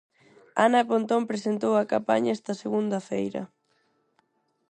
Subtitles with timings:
[0.65, 3.43] Ana Pontón presentou a campaña esta segunda feira.